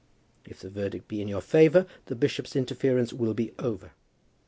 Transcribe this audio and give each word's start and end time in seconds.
If 0.45 0.61
the 0.61 0.71
verdict 0.71 1.07
be 1.07 1.21
in 1.21 1.27
your 1.27 1.41
favour, 1.41 1.85
the 2.07 2.15
bishop's 2.15 2.55
interference 2.55 3.13
will 3.13 3.35
be 3.35 3.53
over. 3.59 3.91